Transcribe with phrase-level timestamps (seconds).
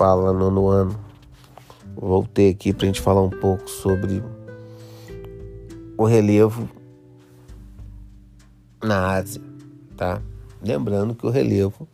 [0.00, 0.98] Fala Nono Ano.
[1.94, 4.24] Voltei aqui para a gente falar um pouco sobre
[5.94, 6.66] o relevo
[8.82, 9.42] na Ásia,
[9.98, 10.22] tá?
[10.62, 11.86] Lembrando que o relevo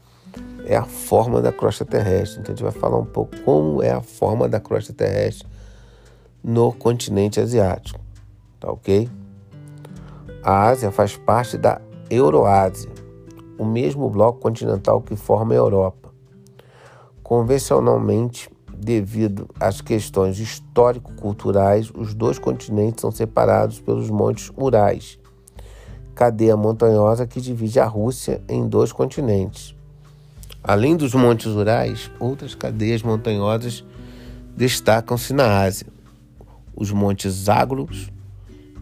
[0.65, 2.39] é a forma da crosta terrestre.
[2.39, 5.49] Então a gente vai falar um pouco como é a forma da crosta terrestre
[6.45, 7.99] no continente asiático,
[8.61, 9.11] tá ok?
[10.45, 12.89] A Ásia faz parte da Euroásia,
[13.59, 16.06] o mesmo bloco continental que forma a Europa.
[17.27, 25.19] Convencionalmente, devido às questões histórico-culturais, os dois continentes são separados pelos montes Urais,
[26.15, 29.75] cadeia montanhosa que divide a Rússia em dois continentes.
[30.63, 33.85] Além dos montes Urais, outras cadeias montanhosas
[34.57, 35.89] destacam-se na Ásia.
[36.77, 38.09] Os montes Zagros,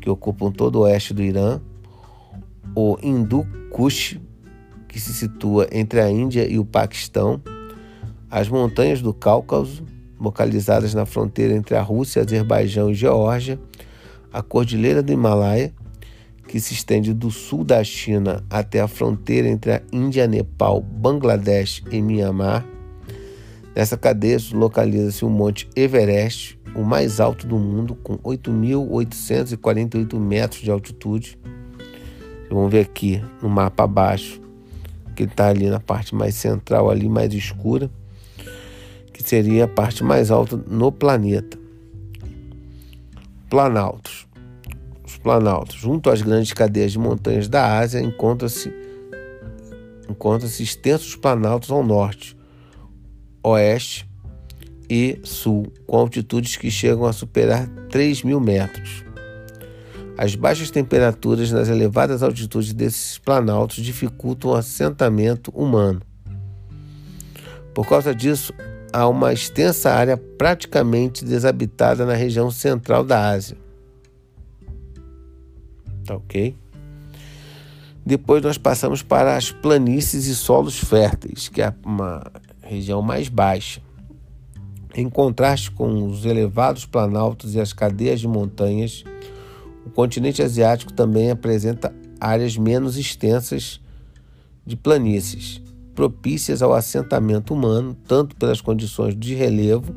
[0.03, 1.63] que ocupam todo o oeste do Irã,
[2.77, 4.21] o Hindu Kush,
[4.87, 7.41] que se situa entre a Índia e o Paquistão,
[8.31, 9.85] as montanhas do Cáucaso,
[10.19, 13.59] localizadas na fronteira entre a Rússia, Azerbaijão e Geórgia,
[14.33, 15.73] a Cordilheira do Himalaia,
[16.49, 21.83] que se estende do sul da China até a fronteira entre a Índia, Nepal, Bangladesh
[21.91, 22.65] e Myanmar.
[23.75, 30.71] Nessa cadeia localiza-se o Monte Everest, o mais alto do mundo, com 8.848 metros de
[30.71, 31.39] altitude.
[32.51, 34.41] Vamos ver aqui no mapa abaixo,
[35.17, 37.91] que está ali na parte mais central, ali mais escura
[39.15, 41.57] que seria a parte mais alta no planeta.
[43.49, 44.27] Planaltos.
[45.07, 48.73] Os planaltos, junto às grandes cadeias de montanhas da Ásia, encontram-se
[50.11, 52.37] encontram-se extensos planaltos ao norte,
[53.43, 54.07] oeste
[54.91, 59.05] e sul, com altitudes que chegam a superar 3 mil metros.
[60.19, 66.03] As baixas temperaturas nas elevadas altitudes desses planaltos dificultam o assentamento humano.
[67.73, 68.53] Por causa disso,
[68.95, 73.57] há uma extensa área praticamente desabitada na região central da Ásia.
[76.07, 76.57] Tá ok?
[78.07, 82.23] Depois nós passamos para as planícies e solos férteis, que é uma
[82.63, 83.83] região mais baixa.
[84.95, 89.03] Em contraste com os elevados planaltos e as cadeias de montanhas,
[89.85, 93.81] o continente asiático também apresenta áreas menos extensas
[94.65, 95.64] de planícies
[95.95, 99.95] propícias ao assentamento humano, tanto pelas condições de relevo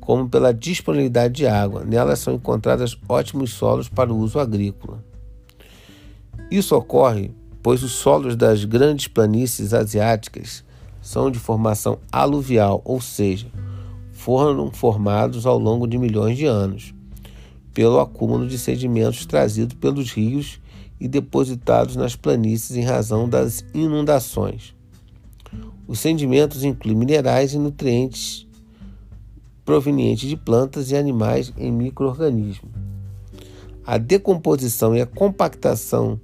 [0.00, 1.84] como pela disponibilidade de água.
[1.84, 5.04] Nelas são encontradas ótimos solos para o uso agrícola.
[6.50, 7.30] Isso ocorre
[7.62, 10.64] pois os solos das grandes planícies asiáticas
[11.00, 13.46] são de formação aluvial, ou seja,
[14.10, 16.92] foram formados ao longo de milhões de anos,
[17.72, 20.60] pelo acúmulo de sedimentos trazidos pelos rios
[21.00, 24.74] e depositados nas planícies em razão das inundações.
[25.92, 28.46] Os sedimentos incluem minerais e nutrientes
[29.62, 32.72] provenientes de plantas e animais em microorganismos.
[33.84, 36.18] A decomposição e a compactação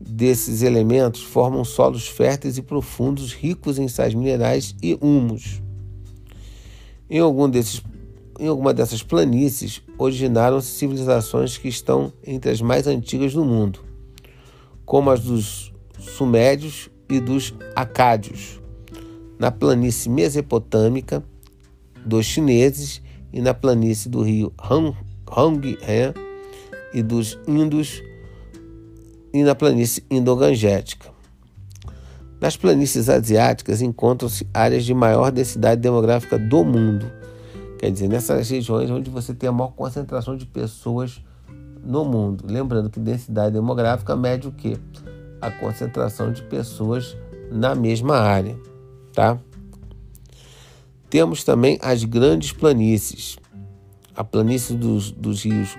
[0.00, 5.60] desses elementos formam solos férteis e profundos, ricos em sais minerais e humus.
[7.10, 7.82] Em, algum desses,
[8.40, 13.80] em alguma dessas planícies originaram-se civilizações que estão entre as mais antigas do mundo,
[14.86, 18.63] como as dos Sumérios e dos Acádios
[19.44, 21.22] na planície mesopotâmica
[22.02, 24.50] dos chineses e na planície do rio
[25.30, 25.78] Honghe
[26.94, 28.02] e dos Indos
[29.34, 31.10] e na planície indogangética.
[32.40, 37.04] Nas planícies asiáticas encontram-se áreas de maior densidade demográfica do mundo.
[37.78, 41.22] Quer dizer, nessas regiões onde você tem a maior concentração de pessoas
[41.84, 42.46] no mundo.
[42.48, 44.78] Lembrando que densidade demográfica mede o quê?
[45.38, 47.14] A concentração de pessoas
[47.52, 48.56] na mesma área
[49.14, 49.38] tá?
[51.08, 53.38] Temos também as grandes planícies.
[54.14, 55.76] A planície dos, dos rios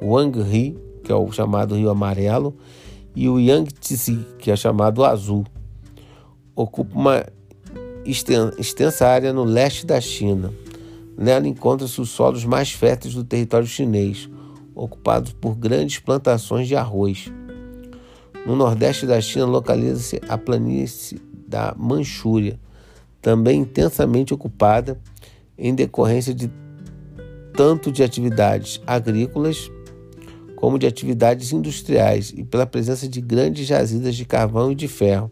[0.00, 2.56] Wangri, que é o chamado Rio Amarelo,
[3.14, 5.44] e o Yangtze, que é chamado Azul.
[6.54, 7.26] Ocupa uma
[8.04, 10.52] extensa área no leste da China.
[11.16, 14.28] Nela encontram-se os solos mais férteis do território chinês,
[14.74, 17.32] ocupados por grandes plantações de arroz.
[18.46, 22.60] No nordeste da China localiza-se a planície da Manchúria,
[23.20, 24.98] também intensamente ocupada
[25.58, 26.50] em decorrência de
[27.54, 29.70] tanto de atividades agrícolas
[30.56, 35.30] como de atividades industriais e pela presença de grandes jazidas de carvão e de ferro.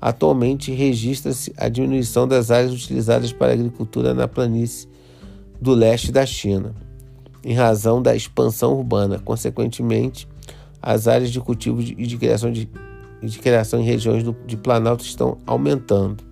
[0.00, 4.88] Atualmente registra-se a diminuição das áreas utilizadas para a agricultura na planície
[5.60, 6.74] do leste da China,
[7.42, 9.18] em razão da expansão urbana.
[9.18, 10.28] Consequentemente,
[10.80, 12.68] as áreas de cultivo e de criação, de,
[13.22, 16.22] de criação em regiões do, de Planalto estão aumentando.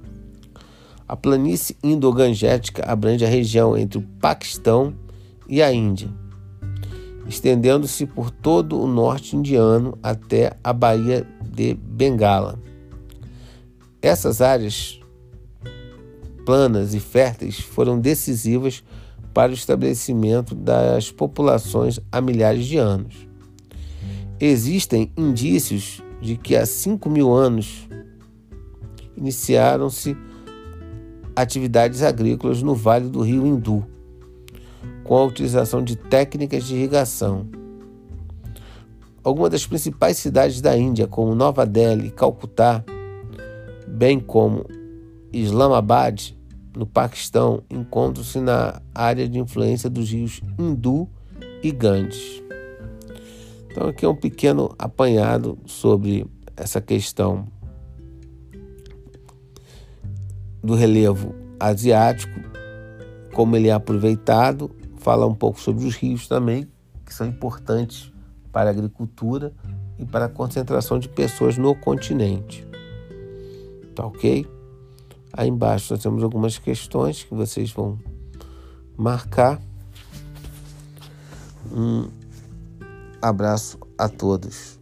[1.13, 4.95] A planície indo-gangética abrange a região entre o Paquistão
[5.47, 6.09] e a Índia,
[7.29, 12.59] estendendo-se por todo o norte indiano até a Baía de Bengala.
[14.01, 14.99] Essas áreas
[16.47, 18.83] planas e férteis foram decisivas
[19.35, 23.29] para o estabelecimento das populações há milhares de anos.
[24.41, 27.87] Existem indícios de que há 5 mil anos
[29.15, 30.17] iniciaram-se
[31.35, 33.87] atividades agrícolas no Vale do Rio Hindu,
[35.05, 37.47] com a utilização de técnicas de irrigação.
[39.25, 42.85] Algumas das principais cidades da Índia, como Nova Delhi e Calcutá,
[43.87, 44.65] bem como
[45.33, 46.35] Islamabad,
[46.77, 51.09] no Paquistão, encontram-se na área de influência dos rios Hindu
[51.63, 52.43] e Ganges.
[53.71, 56.27] Então, aqui é um pequeno apanhado sobre
[56.57, 57.47] essa questão
[60.63, 62.41] do relevo asiático,
[63.35, 66.69] como ele é aproveitado, fala um pouco sobre os rios também,
[67.05, 68.13] que são importantes
[68.53, 69.53] para a agricultura
[69.99, 72.67] e para a concentração de pessoas no continente.
[73.95, 74.47] Tá ok?
[75.33, 77.99] Aí embaixo nós temos algumas questões que vocês vão
[78.97, 79.61] marcar.
[81.73, 82.09] Um
[83.21, 84.82] abraço a todos.